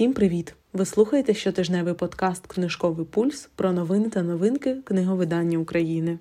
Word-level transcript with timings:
Всім 0.00 0.12
привіт! 0.12 0.54
Ви 0.72 0.86
слухаєте 0.86 1.34
щотижневий 1.34 1.94
подкаст 1.94 2.46
Книжковий 2.46 3.06
пульс 3.06 3.48
про 3.54 3.72
новини 3.72 4.10
та 4.10 4.22
новинки 4.22 4.74
книговидання 4.84 5.58
України. 5.58 6.18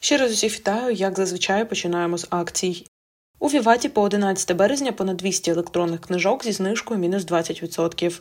Ще 0.00 0.16
раз 0.16 0.32
усіх 0.32 0.54
вітаю, 0.54 0.94
як 0.94 1.16
зазвичай 1.16 1.68
починаємо 1.68 2.18
з 2.18 2.26
акцій. 2.30 2.86
У 3.38 3.48
Віваті 3.48 3.88
по 3.88 4.02
11 4.02 4.56
березня 4.56 4.92
понад 4.92 5.16
200 5.16 5.50
електронних 5.50 6.00
книжок 6.00 6.44
зі 6.44 6.52
знижкою 6.52 7.00
мінус 7.00 7.26
20%. 7.26 8.20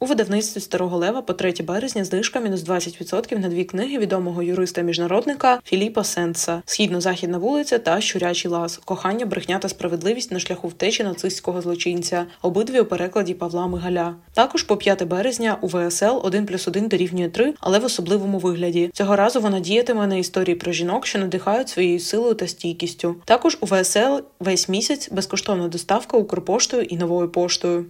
У 0.00 0.06
видавництві 0.06 0.60
Старого 0.60 0.96
Лева 0.96 1.22
по 1.22 1.32
3 1.32 1.54
березня 1.60 2.04
знижка 2.04 2.40
мінус 2.40 2.64
20% 2.64 3.38
на 3.38 3.48
дві 3.48 3.64
книги 3.64 3.98
відомого 3.98 4.42
юриста-міжнародника 4.42 5.60
Філіпа 5.64 6.04
Сенса 6.04 6.62
Східно-західна 6.66 7.38
вулиця 7.38 7.78
та 7.78 8.00
Щурячий 8.00 8.50
лаз 8.50 8.80
Кохання, 8.84 9.26
брехня 9.26 9.58
та 9.58 9.68
справедливість 9.68 10.32
на 10.32 10.38
шляху 10.38 10.68
втечі 10.68 11.04
нацистського 11.04 11.62
злочинця, 11.62 12.26
обидві 12.42 12.80
у 12.80 12.84
перекладі 12.84 13.34
Павла 13.34 13.66
Мигаля. 13.66 14.14
Також 14.34 14.62
по 14.62 14.76
5 14.76 15.04
березня 15.04 15.58
у 15.60 15.66
ВСЛ 15.66 16.20
1 16.22 16.46
плюс 16.46 16.68
1 16.68 16.88
дорівнює 16.88 17.28
3, 17.28 17.54
але 17.60 17.78
в 17.78 17.84
особливому 17.84 18.38
вигляді. 18.38 18.90
Цього 18.92 19.16
разу 19.16 19.40
вона 19.40 19.60
діятиме 19.60 20.06
на 20.06 20.16
історії 20.16 20.56
про 20.56 20.72
жінок, 20.72 21.06
що 21.06 21.18
надихають 21.18 21.68
своєю 21.68 22.00
силою 22.00 22.34
та 22.34 22.46
стійкістю. 22.46 23.16
Також 23.24 23.58
у 23.60 23.66
ВСЛ 23.66 24.18
весь 24.40 24.68
місяць 24.68 25.10
безкоштовна 25.12 25.68
доставка 25.68 26.16
Укрпоштою 26.16 26.82
і 26.82 26.96
новою 26.96 27.28
поштою. 27.28 27.86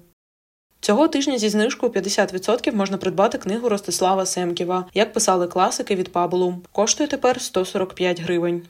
Цього 0.81 1.09
тижня 1.09 1.39
зі 1.39 1.49
знижкою 1.49 1.93
50% 1.93 2.75
можна 2.75 2.97
придбати 2.97 3.39
книгу 3.39 3.69
Ростислава 3.69 4.27
Семківа, 4.27 4.85
як 4.95 5.13
писали 5.13 5.47
класики 5.47 5.95
від 5.95 6.13
Пабулу. 6.13 6.55
Коштує 6.73 7.09
тепер 7.09 7.41
145 7.41 8.21
гривень. 8.21 8.63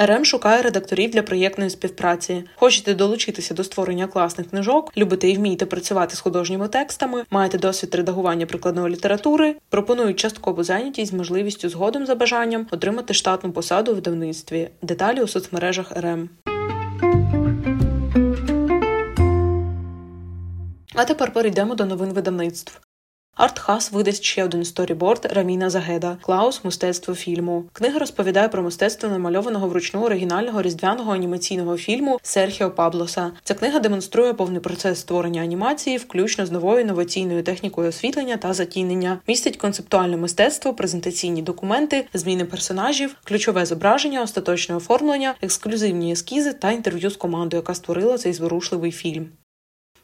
РМ 0.00 0.24
шукає 0.24 0.62
редакторів 0.62 1.10
для 1.10 1.22
проєктної 1.22 1.70
співпраці. 1.70 2.44
Хочете 2.56 2.94
долучитися 2.94 3.54
до 3.54 3.64
створення 3.64 4.06
класних 4.06 4.50
книжок, 4.50 4.92
любите 4.96 5.28
і 5.28 5.36
вмієте 5.36 5.66
працювати 5.66 6.16
з 6.16 6.20
художніми 6.20 6.68
текстами, 6.68 7.24
маєте 7.30 7.58
досвід 7.58 7.94
редагування 7.94 8.46
прикладної 8.46 8.94
літератури, 8.94 9.56
пропонують 9.68 10.18
часткову 10.18 10.64
зайнятість 10.64 11.10
з 11.10 11.14
можливістю 11.14 11.68
згодом 11.68 12.06
за 12.06 12.14
бажанням 12.14 12.66
отримати 12.70 13.14
штатну 13.14 13.52
посаду 13.52 13.92
в 13.92 13.94
видавництві. 13.94 14.68
Деталі 14.82 15.22
у 15.22 15.28
соцмережах 15.28 15.92
РМ. 15.96 16.28
А 20.98 21.04
тепер 21.04 21.32
перейдемо 21.32 21.74
до 21.74 21.86
новин 21.86 22.12
видавництв. 22.12 22.80
Артхас 23.36 23.92
видасть 23.92 24.24
ще 24.24 24.44
один 24.44 24.64
сторіборд 24.64 25.28
Раміна 25.32 25.70
Загеда 25.70 26.18
Клаус 26.22 26.64
мистецтво 26.64 27.14
фільму. 27.14 27.64
Книга 27.72 27.98
розповідає 27.98 28.48
про 28.48 28.62
мистецтво 28.62 29.08
намальованого 29.08 29.68
вручну 29.68 30.02
оригінального 30.02 30.62
різдвяного 30.62 31.12
анімаційного 31.12 31.76
фільму 31.76 32.18
Серхіо 32.22 32.70
Паблоса. 32.70 33.32
Ця 33.44 33.54
книга 33.54 33.78
демонструє 33.78 34.34
повний 34.34 34.60
процес 34.60 35.00
створення 35.00 35.42
анімації, 35.42 35.96
включно 35.96 36.46
з 36.46 36.50
новою 36.50 36.80
інноваційною 36.80 37.42
технікою 37.42 37.88
освітлення 37.88 38.36
та 38.36 38.52
затінення, 38.52 39.18
містить 39.28 39.56
концептуальне 39.56 40.16
мистецтво, 40.16 40.74
презентаційні 40.74 41.42
документи, 41.42 42.06
зміни 42.14 42.44
персонажів, 42.44 43.16
ключове 43.24 43.66
зображення, 43.66 44.22
остаточне 44.22 44.76
оформлення, 44.76 45.34
ексклюзивні 45.42 46.12
ескізи 46.12 46.52
та 46.52 46.70
інтерв'ю 46.70 47.10
з 47.10 47.16
командою, 47.16 47.62
яка 47.62 47.74
створила 47.74 48.18
цей 48.18 48.32
зворушливий 48.32 48.92
фільм. 48.92 49.28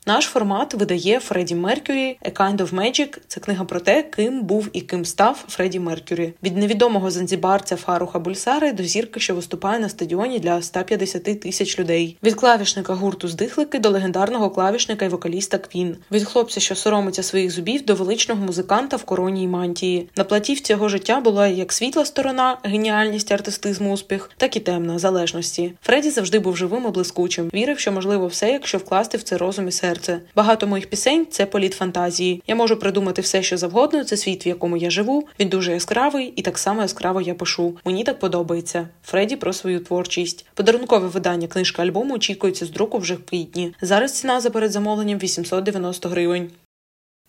Наш 0.07 0.25
формат 0.25 0.75
видає 0.75 1.21
Фредді 1.21 1.55
Меркюрі 1.55 2.19
«A 2.23 2.33
Kind 2.33 2.57
of 2.57 2.75
Magic»– 2.75 3.19
Це 3.29 3.41
книга 3.41 3.65
про 3.65 3.81
те, 3.81 4.03
ким 4.03 4.43
був 4.43 4.69
і 4.73 4.81
ким 4.81 5.05
став 5.05 5.45
Фредді 5.49 5.81
Меркюрі. 5.81 6.33
Від 6.43 6.57
невідомого 6.57 7.11
занзібарця 7.11 7.77
Фаруха 7.77 8.19
Бульсари 8.19 8.73
до 8.73 8.83
зірки, 8.83 9.21
що 9.21 9.35
виступає 9.35 9.79
на 9.79 9.89
стадіоні 9.89 10.39
для 10.39 10.63
150 10.63 11.41
тисяч 11.41 11.79
людей. 11.79 12.17
Від 12.23 12.35
клавішника 12.35 12.95
гурту 12.95 13.29
здихлики 13.29 13.79
до 13.79 13.91
легендарного 13.91 14.51
клавішника 14.51 15.05
і 15.05 15.09
вокаліста 15.09 15.59
Квін. 15.59 15.97
Від 16.11 16.25
хлопця, 16.25 16.61
що 16.61 16.75
соромиться 16.75 17.23
своїх 17.23 17.51
зубів, 17.51 17.85
до 17.85 17.95
величного 17.95 18.45
музиканта 18.45 18.97
в 18.97 19.05
короні 19.05 19.43
й 19.43 19.49
мантії. 19.49 20.09
На 20.17 20.25
платівці 20.25 20.73
його 20.73 20.89
життя 20.89 21.21
була 21.21 21.47
як 21.47 21.73
світла 21.73 22.05
сторона, 22.05 22.59
геніальність, 22.63 23.33
артистизм, 23.33 23.87
успіх, 23.87 24.31
так 24.37 24.57
і 24.57 24.61
темна 24.61 24.99
залежності. 24.99 25.73
Фредді 25.83 26.11
завжди 26.11 26.39
був 26.39 26.57
живим 26.57 26.85
і 26.89 26.91
блискучим. 26.91 27.51
Вірив, 27.55 27.79
що 27.79 27.93
можливо 27.93 28.27
все, 28.27 28.51
якщо 28.51 28.79
вкласти 28.79 29.19
в 29.19 29.23
це 29.23 29.39
розум 29.39 29.69
і 29.69 29.73
серце 29.73 29.94
серце. 29.95 30.21
Багато 30.37 30.67
моїх 30.67 30.91
пісень 30.91 31.27
це 31.31 31.47
політ 31.47 31.75
фантазії. 31.75 32.43
Я 32.47 32.55
можу 32.55 32.77
придумати 32.77 33.23
все, 33.23 33.43
що 33.43 33.57
завгодно. 33.57 34.05
Це 34.05 34.17
світ, 34.17 34.47
в 34.47 34.49
якому 34.49 34.77
я 34.77 34.91
живу. 34.91 35.29
Він 35.41 35.49
дуже 35.49 35.73
яскравий, 35.73 36.33
і 36.37 36.43
так 36.43 36.59
само 36.59 36.83
яскраво 36.83 37.21
я 37.21 37.35
пишу. 37.35 37.77
Мені 37.85 38.05
так 38.05 38.19
подобається. 38.19 38.89
Фредді 39.05 39.37
про 39.37 39.53
свою 39.53 39.81
творчість. 39.81 40.47
Подарункове 40.55 41.09
видання 41.09 41.47
книжки 41.47 41.83
альбому 41.83 42.15
очікується 42.15 42.67
з 42.67 42.71
друку 42.71 42.99
вже 42.99 43.15
в 43.15 43.25
квітні. 43.25 43.75
Зараз 43.81 44.13
ціна 44.13 44.41
за 44.41 44.51
передзамовленням 44.51 45.19
890 45.19 46.09
гривень. 46.09 46.51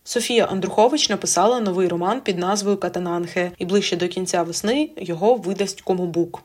Софія 0.03 0.45
Андрухович 0.45 1.09
написала 1.09 1.59
новий 1.59 1.87
роман 1.87 2.21
під 2.21 2.37
назвою 2.37 2.77
Катананхе, 2.77 3.51
і 3.57 3.65
ближче 3.65 3.97
до 3.97 4.07
кінця 4.07 4.43
весни 4.43 4.89
його 4.97 5.35
видасть 5.35 5.81
Комубук. 5.81 6.41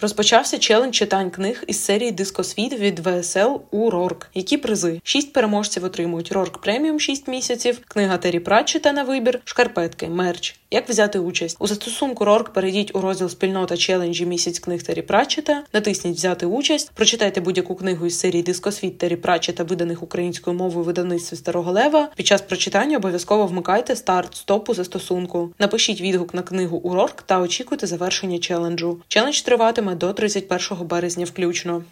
Розпочався 0.00 0.58
челендж 0.58 0.94
читань 0.94 1.30
книг 1.30 1.64
із 1.66 1.84
серії 1.84 2.12
Дискосвіт 2.12 2.78
від 2.78 2.98
ВСЛ 3.06 3.60
у 3.70 3.90
Рорк. 3.90 4.30
Які 4.34 4.56
призи? 4.56 5.00
Шість 5.04 5.32
переможців 5.32 5.84
отримують 5.84 6.32
Рорк 6.32 6.58
преміум 6.58 7.00
6 7.00 7.28
місяців, 7.28 7.80
книга 7.88 8.18
Террі 8.18 8.40
Пратчета 8.40 8.92
на 8.92 9.02
вибір, 9.02 9.40
шкарпетки, 9.44 10.08
мерч. 10.08 10.56
Як 10.70 10.88
взяти 10.88 11.18
участь? 11.18 11.56
У 11.60 11.66
застосунку 11.66 12.24
Рорк 12.24 12.52
перейдіть 12.52 12.96
у 12.96 13.00
розділ 13.00 13.28
спільнота 13.28 13.76
челенджі 13.76 14.26
місяць 14.26 14.58
книг 14.58 14.82
Террі 14.82 15.02
Пратчета, 15.02 15.62
натисніть 15.72 16.16
Взяти 16.16 16.46
участь, 16.46 16.90
прочитайте 16.94 17.40
будь-яку 17.40 17.74
книгу 17.74 18.06
із 18.06 18.18
серії 18.18 18.42
Дискосвіт 18.42 18.98
Террі 18.98 19.16
Пратчета, 19.16 19.64
виданих 19.64 20.02
українською 20.02 20.56
мовою 20.56 20.84
видавництві 20.84 21.36
Старого 21.36 21.72
Лева. 21.72 22.08
Під 22.16 22.26
час 22.26 22.42
прочитання 22.42 22.96
обов'язково 22.96 23.46
вмикайте 23.46 23.96
старт-стоп 23.96 24.34
у 24.34 24.74
застосунку. 24.74 25.50
Напишіть 25.58 26.00
відгук 26.00 26.34
на 26.34 26.42
книгу 26.42 26.76
у 26.76 26.94
Рорк 26.94 27.22
та 27.22 27.40
очікуйте 27.40 27.86
завершення 27.86 28.38
челенджу. 28.38 29.00
Челендж 29.08 29.40
триватиме 29.40 29.87
триватиме 29.88 29.94
до 29.94 30.12
31 30.12 30.86
березня 30.86 31.26
включно. 31.26 31.84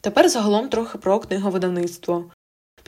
Тепер 0.00 0.28
загалом 0.28 0.68
трохи 0.68 0.98
про 0.98 1.18
книговидавництво. 1.18 2.24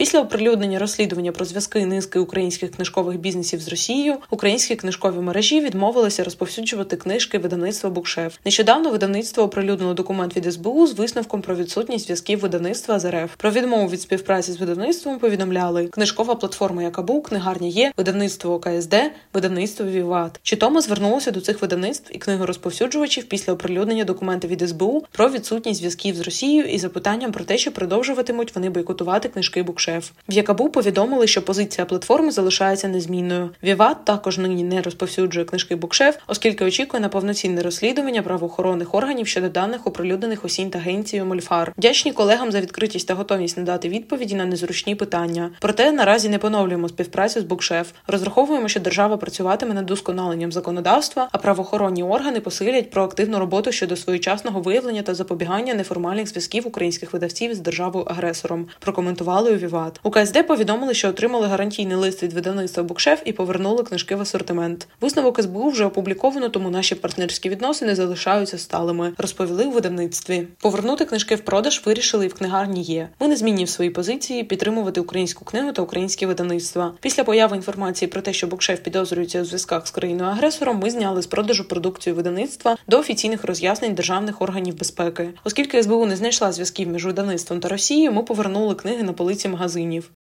Після 0.00 0.20
оприлюднення 0.20 0.78
розслідування 0.78 1.32
про 1.32 1.44
зв'язки 1.44 1.86
низки 1.86 2.18
українських 2.18 2.70
книжкових 2.70 3.18
бізнесів 3.18 3.60
з 3.60 3.68
Росією 3.68 4.16
українські 4.30 4.76
книжкові 4.76 5.18
мережі 5.18 5.60
відмовилися 5.60 6.24
розповсюджувати 6.24 6.96
книжки 6.96 7.38
видавництва 7.38 7.90
Букшеф. 7.90 8.36
Нещодавно 8.44 8.90
видавництво 8.90 9.42
оприлюднило 9.42 9.94
документ 9.94 10.36
від 10.36 10.52
СБУ 10.52 10.86
з 10.86 10.92
висновком 10.92 11.42
про 11.42 11.54
відсутність 11.54 12.04
зв'язків 12.04 12.40
видавництва 12.40 12.98
з 12.98 13.10
РФ. 13.10 13.34
Про 13.36 13.50
відмову 13.50 13.88
від 13.88 14.00
співпраці 14.00 14.52
з 14.52 14.56
видавництвом 14.56 15.18
повідомляли 15.18 15.86
книжкова 15.86 16.34
платформа 16.34 16.82
Якабу, 16.82 17.22
книгарня 17.22 17.68
є, 17.68 17.92
видавництво 17.96 18.58
КСД, 18.60 18.94
видавництво 19.34 19.86
Віват. 19.86 20.40
Чи 20.42 20.56
тому 20.56 20.80
звернулося 20.80 21.30
до 21.30 21.40
цих 21.40 21.62
видавництв 21.62 22.10
і 22.14 22.18
книгорозповсюджувачів 22.18 23.24
після 23.24 23.52
оприлюднення 23.52 24.04
документів 24.04 24.50
від 24.50 24.68
СБУ 24.68 25.04
про 25.12 25.28
відсутність 25.28 25.80
зв'язків 25.80 26.16
з 26.16 26.20
Росією 26.20 26.64
і 26.64 26.78
запитанням 26.78 27.32
про 27.32 27.44
те, 27.44 27.58
що 27.58 27.72
продовжуватимуть 27.72 28.54
вони 28.54 28.70
бойкотувати 28.70 29.28
книжки 29.28 29.62
Букшеф 29.62 29.89
шеф. 29.90 30.10
В 30.28 30.32
Якабу 30.32 30.68
повідомили, 30.68 31.26
що 31.26 31.42
позиція 31.42 31.84
платформи 31.84 32.30
залишається 32.30 32.88
незмінною. 32.88 33.50
Віват 33.62 34.04
також 34.04 34.38
нині 34.38 34.62
не 34.62 34.82
розповсюджує 34.82 35.44
книжки 35.44 35.76
Букшеф, 35.76 36.16
оскільки 36.26 36.64
очікує 36.64 37.00
на 37.00 37.08
повноцінне 37.08 37.62
розслідування 37.62 38.22
правоохоронних 38.22 38.94
органів 38.94 39.26
щодо 39.26 39.48
даних 39.48 39.86
оприлюднених 39.86 40.44
осінь 40.44 40.70
та 40.70 40.78
агенцією 40.78 41.26
Мольфар. 41.26 41.72
Вдячні 41.78 42.12
колегам 42.12 42.52
за 42.52 42.60
відкритість 42.60 43.08
та 43.08 43.14
готовність 43.14 43.56
надати 43.56 43.88
відповіді 43.88 44.34
на 44.34 44.44
незручні 44.44 44.94
питання. 44.94 45.50
Проте 45.60 45.92
наразі 45.92 46.28
не 46.28 46.38
поновлюємо 46.38 46.88
співпрацю 46.88 47.40
з 47.40 47.44
Букшеф. 47.44 47.92
Розраховуємо, 48.06 48.68
що 48.68 48.80
держава 48.80 49.16
працюватиме 49.16 49.74
над 49.74 49.86
досконаленням 49.86 50.52
законодавства, 50.52 51.28
а 51.32 51.38
правоохоронні 51.38 52.02
органи 52.02 52.40
посилять 52.40 52.90
проактивну 52.90 53.38
роботу 53.38 53.72
щодо 53.72 53.96
своєчасного 53.96 54.60
виявлення 54.60 55.02
та 55.02 55.14
запобігання 55.14 55.74
неформальних 55.74 56.28
зв'язків 56.28 56.66
українських 56.66 57.12
видавців 57.12 57.54
з 57.54 57.58
державою 57.58 58.04
агресором. 58.04 58.66
Прокоментували 58.78 59.50
у. 59.52 59.69
Приват. 59.70 60.00
У 60.02 60.10
КСД 60.10 60.46
повідомили, 60.46 60.94
що 60.94 61.08
отримали 61.08 61.46
гарантійний 61.46 61.96
лист 61.96 62.22
від 62.22 62.32
видавництва 62.32 62.82
Букшеф 62.82 63.22
і 63.24 63.32
повернули 63.32 63.82
книжки 63.82 64.16
в 64.16 64.20
асортимент. 64.20 64.88
Висновок 65.00 65.42
СБУ 65.42 65.68
вже 65.68 65.84
опубліковано, 65.84 66.48
тому 66.48 66.70
наші 66.70 66.94
партнерські 66.94 67.48
відносини 67.48 67.94
залишаються 67.94 68.58
сталими. 68.58 69.12
Розповіли 69.18 69.64
у 69.64 69.70
видавництві. 69.70 70.46
Повернути 70.60 71.04
книжки 71.04 71.34
в 71.34 71.40
продаж 71.40 71.82
вирішили 71.86 72.24
і 72.24 72.28
в 72.28 72.34
книгарні 72.34 72.82
є. 72.82 73.08
Ми 73.20 73.28
не 73.28 73.36
змінні 73.36 73.64
в 73.64 73.68
своїй 73.68 73.90
позиції 73.90 74.44
підтримувати 74.44 75.00
українську 75.00 75.44
книгу 75.44 75.72
та 75.72 75.82
українські 75.82 76.26
видавництва. 76.26 76.92
Після 77.00 77.24
появи 77.24 77.56
інформації 77.56 78.08
про 78.08 78.22
те, 78.22 78.32
що 78.32 78.46
Букшеф 78.46 78.80
підозрюється 78.80 79.42
у 79.42 79.44
зв'язках 79.44 79.86
з 79.86 79.90
країною 79.90 80.30
агресором, 80.30 80.78
ми 80.78 80.90
зняли 80.90 81.22
з 81.22 81.26
продажу 81.26 81.68
продукцію 81.68 82.16
видавництва 82.16 82.76
до 82.88 82.98
офіційних 82.98 83.44
роз'яснень 83.44 83.94
державних 83.94 84.42
органів 84.42 84.78
безпеки. 84.78 85.28
Оскільки 85.44 85.82
СБУ 85.82 86.06
не 86.06 86.16
знайшла 86.16 86.52
зв'язків 86.52 86.88
між 86.88 87.06
видавництвом 87.06 87.60
та 87.60 87.68
Росією, 87.68 88.12
ми 88.12 88.22
повернули 88.22 88.74
книги 88.74 89.02
на 89.02 89.12
полиці 89.12 89.48
магазинів 89.48 89.59
магазинів. 89.60 90.12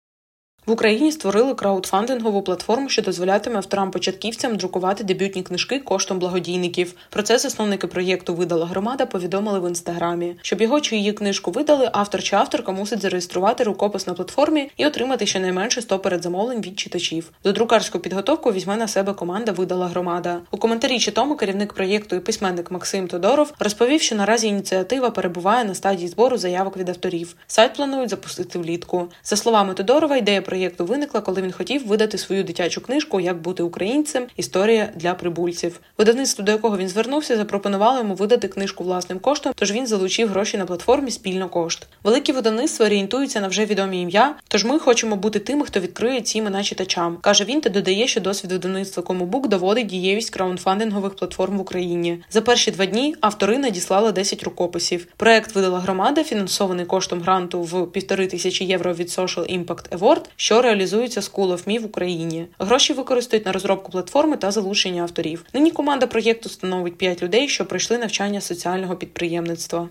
В 0.69 0.71
Україні 0.71 1.13
створили 1.13 1.55
краудфандингову 1.55 2.43
платформу, 2.43 2.89
що 2.89 3.03
дозволятиме 3.03 3.57
авторам-початківцям 3.57 4.57
друкувати 4.57 5.05
дебютні 5.05 5.43
книжки 5.43 5.79
коштом 5.79 6.19
благодійників. 6.19 6.95
Про 7.11 7.23
це 7.23 7.39
засновники 7.39 7.87
проєкту 7.87 8.35
Видала 8.35 8.67
громада 8.67 9.07
повідомили 9.07 9.61
в 9.61 9.69
інстаграмі. 9.69 10.37
Щоб 10.43 10.61
його 10.61 10.81
чи 10.81 10.97
її 10.97 11.13
книжку 11.13 11.51
видали, 11.51 11.91
автор 11.93 12.23
чи 12.23 12.37
авторка 12.37 12.73
мусить 12.73 13.01
зареєструвати 13.01 13.65
рукопис 13.65 14.07
на 14.07 14.15
платформі 14.15 14.71
і 14.77 14.87
отримати 14.87 15.27
щонайменше 15.27 15.83
100 15.83 15.99
передзамовлень 15.99 16.61
від 16.61 16.79
читачів. 16.79 17.31
До 17.45 17.53
друкарську 17.53 17.99
підготовку 17.99 18.53
візьме 18.53 18.77
на 18.77 18.89
себе 18.89 19.13
команда 19.13 19.53
Видала 19.53 19.87
громада. 19.87 20.41
У 20.51 20.57
коментарі 20.57 20.99
чи 20.99 21.11
тому 21.11 21.37
керівник 21.37 21.73
проєкту 21.73 22.17
і 22.17 22.21
письменник 22.21 22.71
Максим 22.71 23.09
Тодоров 23.09 23.53
розповів, 23.59 24.03
що 24.03 24.17
наразі 24.17 24.47
ініціатива 24.47 25.11
перебуває 25.11 25.65
на 25.65 25.75
стадії 25.75 26.09
збору 26.09 26.39
заявок 26.39 26.77
від 26.77 26.89
авторів. 26.89 27.37
Сайт 27.47 27.75
планують 27.75 28.11
запустити 28.11 28.59
влітку. 28.59 29.09
За 29.25 29.37
словами 29.37 29.75
Тодорова, 29.75 30.17
ідея 30.17 30.43
проєкту 30.43 30.58
виникла, 30.79 31.21
коли 31.21 31.43
він 31.43 31.53
хотів 31.53 31.87
видати 31.87 32.19
свою 32.19 32.45
дитячу 32.45 32.81
книжку 32.81 33.21
Як 33.21 33.43
бути 33.43 33.63
українцем. 33.63 34.27
Історія 34.37 34.93
для 34.97 35.15
прибульців. 35.15 35.81
Видавництво, 35.99 36.45
до 36.45 36.53
якого 36.53 36.79
він 36.79 36.89
звернувся, 36.89 37.37
запропонувало 37.37 37.99
йому 37.99 38.15
видати 38.15 38.49
книжку 38.49 38.85
власним 38.85 39.19
коштом, 39.19 39.53
тож 39.57 39.73
він 39.73 39.87
залучив 39.87 40.29
гроші 40.29 40.59
на 40.59 40.67
платформі 40.67 41.11
спільно 41.11 41.49
кошт. 41.49 41.87
Великі 42.05 42.33
видавництва 42.33 42.87
орієнтуються 42.87 43.41
на 43.41 43.49
вже 43.49 43.65
відомі 43.65 44.03
ім'я. 44.03 44.35
Тож 44.49 44.65
ми 44.65 44.79
хочемо 44.79 45.17
бути 45.17 45.39
тими, 45.39 45.67
хто 45.67 45.81
відкриє 45.81 46.21
ці 46.21 46.39
імена 46.39 46.63
читачам. 46.63 47.19
каже 47.21 47.45
він 47.45 47.61
та 47.61 47.71
додає, 47.71 48.07
що 48.07 48.21
досвід 48.21 48.53
видавництва 48.53 49.03
Комубук 49.03 49.49
доводить 49.49 49.87
дієвість 49.87 50.31
краундфандингових 50.31 51.17
платформ 51.17 51.59
в 51.59 51.61
Україні. 51.61 52.23
За 52.31 52.41
перші 52.41 52.71
два 52.71 52.87
дні 52.87 53.15
автори 53.21 53.59
надіслали 53.59 54.13
10 54.13 54.43
рукописів. 54.43 55.07
Проект 55.17 55.55
видала 55.55 55.79
громада, 55.79 56.25
фінансований 56.25 56.87
коштом 56.87 57.21
гранту 57.21 57.63
в 57.63 57.93
півтори 57.93 58.27
тисячі 58.27 58.65
євро 58.65 58.95
від 58.95 59.09
Social 59.09 59.59
Impact 59.59 59.99
Award, 59.99 60.21
що 60.49 60.63
реалізується 60.63 61.21
School 61.21 61.53
of 61.53 61.81
в 61.81 61.85
Україні. 61.85 62.47
Гроші 62.59 62.93
використають 62.93 63.47
на 63.47 63.53
розробку 63.53 63.93
платформи 63.93 64.37
та 64.37 64.51
залучення 64.51 65.03
авторів. 65.03 65.45
Нині 65.55 65.71
команда 65.71 66.07
проєкту 66.07 66.49
становить 66.49 66.99
5 66.99 67.23
людей, 67.23 67.49
що 67.49 67.67
пройшли 67.67 67.99
навчання 67.99 68.41
соціального 68.41 68.97
підприємництва. 68.97 69.89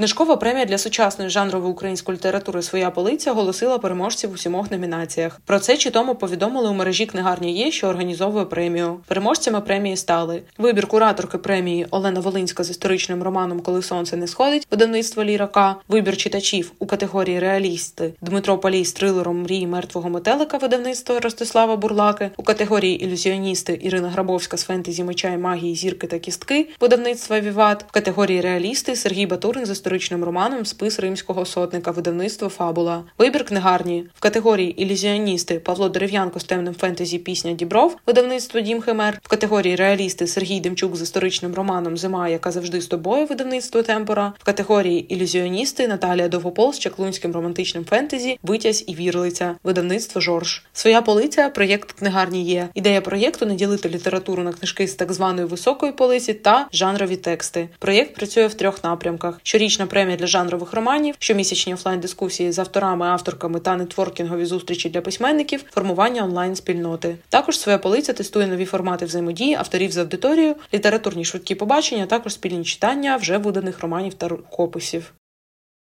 Книжкова 0.00 0.36
премія 0.36 0.64
для 0.64 0.78
сучасної 0.78 1.30
жанрової 1.30 1.72
української 1.72 2.18
літератури 2.18 2.62
Своя 2.62 2.90
полиця 2.90 3.32
оголосила 3.32 3.78
переможців 3.78 4.32
у 4.32 4.36
сімох 4.36 4.70
номінаціях. 4.70 5.40
Про 5.44 5.58
це 5.58 5.76
чи 5.76 5.90
тому 5.90 6.14
повідомили 6.14 6.70
у 6.70 6.72
мережі 6.72 7.06
книгарня 7.06 7.48
є, 7.48 7.70
що 7.70 7.86
організовує 7.86 8.44
премію. 8.44 9.00
Переможцями 9.06 9.60
премії 9.60 9.96
стали 9.96 10.42
вибір 10.58 10.86
кураторки 10.86 11.38
премії 11.38 11.86
Олена 11.90 12.20
Волинська 12.20 12.64
з 12.64 12.70
історичним 12.70 13.22
романом 13.22 13.60
Коли 13.60 13.82
сонце 13.82 14.16
не 14.16 14.26
сходить 14.26 14.66
видавництво 14.70 15.24
лірака, 15.24 15.76
вибір 15.88 16.16
читачів 16.16 16.72
у 16.78 16.86
категорії 16.86 17.38
реалісти 17.38 18.12
Дмитро 18.20 18.58
Палій 18.58 18.84
з 18.84 18.92
трилером 18.92 19.42
Мрії 19.42 19.66
мертвого 19.66 20.10
метелика 20.10 20.58
видавництва 20.58 21.20
Ростислава 21.20 21.76
Бурлаки, 21.76 22.30
у 22.36 22.42
категорії 22.42 23.04
ілюзіоністи 23.04 23.80
Ірина 23.82 24.08
Грабовська 24.08 24.56
з 24.56 24.64
фентезі 24.64 25.04
меча 25.04 25.28
і 25.28 25.38
магії 25.38 25.74
зірки 25.74 26.06
та 26.06 26.18
кістки 26.18 26.68
видавництва 26.80 27.40
Віват, 27.40 27.84
в 27.88 27.92
категорії 27.92 28.40
реалісти 28.40 28.96
Сергій 28.96 29.26
Батурин 29.26 29.66
з 29.66 29.70
історичним 29.90 30.24
романом 30.24 30.64
Спис 30.64 31.00
римського 31.00 31.44
сотника. 31.44 31.90
Видавництво. 31.90 32.48
Фабула. 32.48 33.04
Вибір 33.18 33.44
книгарні. 33.44 34.04
В 34.14 34.20
категорії 34.20 34.82
Ілюзіоністи 34.82 35.58
Павло 35.58 35.88
Дерев'янко 35.88 36.40
з 36.40 36.44
темним 36.44 36.74
фентезі 36.74 37.18
Пісня 37.18 37.52
Дібров, 37.52 37.96
видавництво 38.06 38.60
Дім 38.60 38.80
Химер, 38.80 39.20
в 39.22 39.28
категорії 39.28 39.76
Реалісти 39.76 40.26
Сергій 40.26 40.60
Демчук 40.60 40.96
з 40.96 41.02
історичним 41.02 41.54
романом 41.54 41.96
Зима, 41.96 42.28
яка 42.28 42.50
завжди 42.50 42.80
з 42.80 42.86
тобою, 42.86 43.26
видавництво 43.26 43.82
Темпора, 43.82 44.32
в 44.38 44.44
категорії 44.44 45.14
Ілюзіоністи 45.14 45.88
Наталія 45.88 46.28
Довгопол 46.28 46.72
з 46.72 46.78
чаклунським 46.78 47.32
романтичним 47.32 47.84
фентезі 47.84 48.38
Витязь 48.42 48.84
і 48.86 48.94
вірлиця, 48.94 49.54
видавництво 49.64 50.20
Жорж. 50.20 50.64
Своя 50.72 51.02
полиця. 51.02 51.48
Проєкт 51.48 51.92
книгарні 51.92 52.44
є. 52.44 52.68
Ідея 52.74 53.00
проєкту 53.00 53.46
не 53.46 53.54
ділити 53.54 53.88
літературу 53.88 54.42
на 54.42 54.52
книжки 54.52 54.88
з 54.88 54.94
так 54.94 55.12
званої 55.12 55.46
високої 55.46 55.92
полиці 55.92 56.34
та 56.34 56.68
жанрові 56.72 57.16
тексти. 57.16 57.68
Проєкт 57.78 58.14
працює 58.14 58.46
в 58.46 58.54
трьох 58.54 58.84
напрямках: 58.84 59.40
щоріч 59.42 59.79
щорічна 59.80 59.86
премія 59.86 60.16
для 60.16 60.26
жанрових 60.26 60.72
романів, 60.72 61.14
щомісячні 61.18 61.74
офлайн-дискусії 61.74 62.52
з 62.52 62.58
авторами, 62.58 63.06
авторками 63.06 63.60
та 63.60 63.76
нетворкінгові 63.76 64.44
зустрічі 64.44 64.90
для 64.90 65.00
письменників, 65.00 65.64
формування 65.70 66.24
онлайн-спільноти. 66.24 67.16
Також 67.28 67.58
своя 67.58 67.78
полиця 67.78 68.12
тестує 68.12 68.46
нові 68.46 68.64
формати 68.64 69.04
взаємодії 69.04 69.54
авторів 69.54 69.92
з 69.92 69.98
аудиторією, 69.98 70.56
літературні 70.74 71.24
швидкі 71.24 71.54
побачення, 71.54 72.06
також 72.06 72.32
спільні 72.32 72.64
читання 72.64 73.16
вже 73.16 73.38
виданих 73.38 73.80
романів 73.80 74.14
та 74.14 74.28
рукописів. 74.28 75.12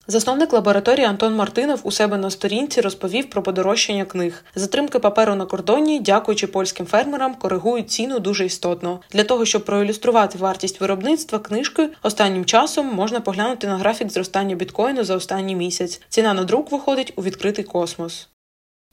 Засновник 0.10 0.54
лабораторії 0.54 1.06
Антон 1.06 1.36
Мартинов 1.36 1.80
у 1.84 1.92
себе 1.92 2.18
на 2.18 2.30
сторінці 2.30 2.82
розповів 2.82 3.30
про 3.30 3.44
подорожчання 3.44 4.06
книг. 4.06 4.44
Затримки 4.56 5.00
паперу 5.00 5.36
на 5.36 5.46
кордоні, 5.46 6.00
дякуючи 6.00 6.48
польським 6.48 6.86
фермерам, 6.86 7.36
коригують 7.36 7.92
ціну 7.92 8.20
дуже 8.20 8.46
істотно. 8.46 9.00
Для 9.12 9.24
того 9.24 9.46
щоб 9.46 9.66
проілюструвати 9.66 10.38
вартість 10.38 10.82
виробництва 10.82 11.40
книжки, 11.40 11.90
останнім 12.04 12.46
часом 12.46 12.88
можна 12.88 13.20
поглянути 13.20 13.68
на 13.68 13.78
графік 13.78 14.12
зростання 14.12 14.56
біткоїну 14.56 15.04
за 15.04 15.16
останній 15.16 15.56
місяць. 15.56 16.02
Ціна 16.10 16.34
на 16.34 16.44
друк 16.44 16.72
виходить 16.72 17.14
у 17.16 17.24
відкритий 17.24 17.64
космос. 17.64 18.28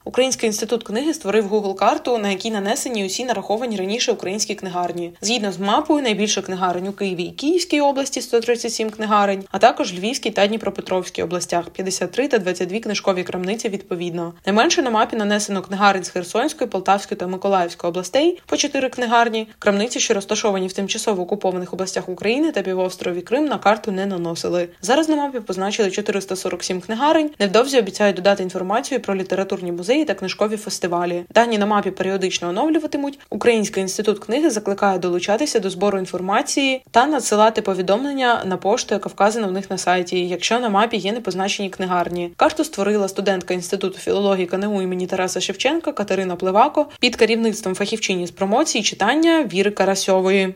Український 0.07 0.47
інститут 0.47 0.83
книги 0.83 1.15
створив 1.15 1.55
Google 1.55 1.75
карту, 1.75 2.19
на 2.19 2.31
якій 2.31 2.51
нанесені 2.51 3.07
усі 3.07 3.25
нараховані 3.25 3.77
раніше 3.77 4.13
українські 4.13 4.55
книгарні. 4.55 5.13
Згідно 5.21 5.53
з 5.53 5.59
мапою, 5.59 6.03
найбільше 6.03 6.43
книгарень 6.43 6.89
у 6.89 6.93
Києві 6.93 7.23
і 7.23 7.31
Київській 7.31 7.81
області 7.81 8.21
137 8.21 8.91
книгарень, 8.91 9.45
а 9.51 9.59
також 9.59 9.95
Львівській 9.95 10.31
та 10.31 10.47
Дніпропетровській 10.47 11.23
областях 11.23 11.71
53 11.71 12.29
та 12.29 12.39
22 12.39 12.79
книжкові 12.79 13.23
крамниці 13.23 13.69
відповідно. 13.69 14.33
Найменше 14.47 14.83
на 14.83 14.91
мапі 14.91 15.17
нанесено 15.17 15.63
книгарень 15.63 16.05
з 16.05 16.09
Херсонської, 16.09 16.71
Полтавської 16.71 17.19
та 17.19 17.27
Миколаївської 17.27 17.89
областей 17.89 18.41
по 18.47 18.57
4 18.57 18.89
книгарні. 18.89 19.49
Крамниці, 19.59 20.01
що 20.01 20.15
розташовані 20.15 20.67
в 20.67 20.73
тимчасово 20.73 21.23
окупованих 21.23 21.73
областях 21.73 22.09
України 22.09 22.53
та 22.53 22.63
півострові 22.63 23.21
Крим, 23.21 23.45
на 23.45 23.59
карту 23.59 23.93
не 23.93 24.07
наносили. 24.07 24.69
Зараз 24.83 25.09
на 25.09 25.17
мапі 25.17 25.41
позначили 25.41 25.91
447 25.91 26.81
книгарень. 26.81 27.31
Невдовзі 27.39 27.79
обіцяють 27.79 28.17
додати 28.17 28.43
інформацію 28.43 29.01
про 29.01 29.15
літературні 29.15 29.73
музеї 29.73 29.94
музеї 29.95 30.05
та 30.05 30.15
книжкові 30.15 30.57
фестивалі. 30.57 31.25
Дані 31.35 31.59
на 31.59 31.67
мапі 31.67 31.91
періодично 31.91 32.49
оновлюватимуть. 32.49 33.19
Український 33.31 33.83
інститут 33.83 34.19
книги 34.19 34.51
закликає 34.51 34.99
долучатися 34.99 35.61
до 35.61 35.71
збору 35.71 35.99
інформації 35.99 36.83
та 36.91 37.07
надсилати 37.07 37.63
повідомлення 37.63 38.43
на 38.45 38.57
пошту, 38.57 38.95
яка 38.95 39.09
вказана 39.09 39.47
в 39.47 39.53
них 39.53 39.71
на 39.71 39.79
сайті, 39.79 40.29
якщо 40.29 40.61
на 40.61 40.69
мапі 40.69 40.97
є 40.97 41.13
непозначені 41.13 41.71
книгарні. 41.71 42.31
Карту 42.37 42.65
створила 42.65 43.09
студентка 43.09 43.55
інституту 43.55 43.99
філології 43.99 44.47
КНУ 44.47 44.83
імені 44.83 45.07
Тараса 45.07 45.41
Шевченка 45.41 45.93
Катерина 45.93 46.37
Плевако 46.37 46.87
під 47.01 47.17
керівництвом 47.17 47.75
фахівчині 47.75 48.27
з 48.27 48.31
промоції 48.31 48.85
читання 48.85 49.49
Віри 49.53 49.71
Карасьової. 49.71 50.55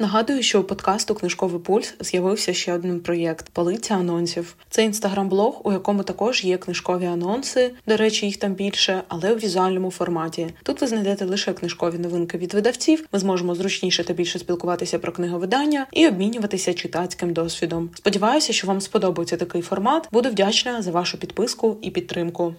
Нагадую, 0.00 0.42
що 0.42 0.60
у 0.60 0.64
подкасту 0.64 1.14
Книжковий 1.14 1.60
пульс 1.60 1.94
з'явився 2.00 2.54
ще 2.54 2.74
один 2.74 3.00
проєкт 3.00 3.48
Полиця 3.52 3.94
анонсів. 3.94 4.54
Це 4.70 4.84
інстаграм-блог, 4.84 5.60
у 5.64 5.72
якому 5.72 6.02
також 6.02 6.44
є 6.44 6.58
книжкові 6.58 7.06
анонси. 7.06 7.72
До 7.86 7.96
речі, 7.96 8.26
їх 8.26 8.36
там 8.36 8.54
більше, 8.54 9.02
але 9.08 9.32
у 9.32 9.36
візуальному 9.36 9.90
форматі. 9.90 10.46
Тут 10.62 10.80
ви 10.80 10.86
знайдете 10.86 11.24
лише 11.24 11.52
книжкові 11.52 11.98
новинки 11.98 12.38
від 12.38 12.54
видавців. 12.54 13.06
Ми 13.12 13.18
зможемо 13.18 13.54
зручніше 13.54 14.04
та 14.04 14.12
більше 14.12 14.38
спілкуватися 14.38 14.98
про 14.98 15.12
книговидання 15.12 15.86
і 15.92 16.08
обмінюватися 16.08 16.74
читацьким 16.74 17.32
досвідом. 17.32 17.90
Сподіваюся, 17.94 18.52
що 18.52 18.66
вам 18.66 18.80
сподобається 18.80 19.36
такий 19.36 19.62
формат. 19.62 20.08
Буду 20.12 20.28
вдячна 20.28 20.82
за 20.82 20.90
вашу 20.90 21.18
підписку 21.18 21.76
і 21.82 21.90
підтримку. 21.90 22.54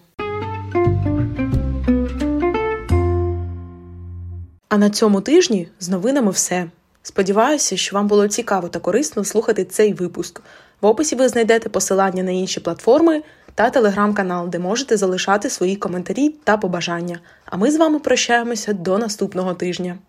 А 4.69 4.77
на 4.77 4.89
цьому 4.89 5.21
тижні 5.21 5.67
з 5.79 5.89
новинами 5.89 6.31
все. 6.31 6.67
Сподіваюся, 7.03 7.77
що 7.77 7.95
вам 7.95 8.07
було 8.07 8.27
цікаво 8.27 8.67
та 8.67 8.79
корисно 8.79 9.23
слухати 9.23 9.65
цей 9.65 9.93
випуск. 9.93 10.41
В 10.81 10.85
описі 10.85 11.15
ви 11.15 11.29
знайдете 11.29 11.69
посилання 11.69 12.23
на 12.23 12.31
інші 12.31 12.59
платформи 12.59 13.23
та 13.55 13.69
телеграм-канал, 13.69 14.47
де 14.49 14.59
можете 14.59 14.97
залишати 14.97 15.49
свої 15.49 15.75
коментарі 15.75 16.29
та 16.29 16.57
побажання. 16.57 17.19
А 17.45 17.57
ми 17.57 17.71
з 17.71 17.77
вами 17.77 17.99
прощаємося 17.99 18.73
до 18.73 18.97
наступного 18.97 19.53
тижня. 19.53 19.99